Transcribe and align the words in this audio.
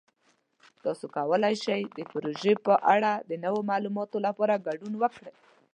تاسو 0.83 1.05
کولی 1.15 1.55
شئ 1.63 1.81
د 1.97 1.99
پروژې 2.11 2.53
په 2.65 2.73
اړه 2.93 3.11
د 3.29 3.31
نورو 3.43 3.59
معلوماتو 3.69 4.17
لپاره 4.27 4.63
ګډون 4.67 4.93
وکړئ. 4.97 5.33